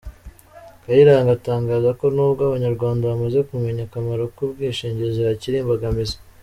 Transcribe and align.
Kayiranga 0.83 1.31
atangaza 1.37 1.89
ko 1.99 2.05
n’ubwo 2.15 2.41
Abanyarwanda 2.49 3.09
bamaze 3.11 3.39
kumenya 3.49 3.81
akamaro 3.85 4.23
k’ubwishingizi, 4.35 5.19
hakiri 5.27 5.57
imbogamizi. 5.59 6.15